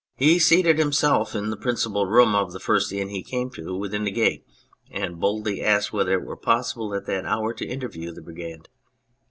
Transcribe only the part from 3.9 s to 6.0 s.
the gate and boldly asked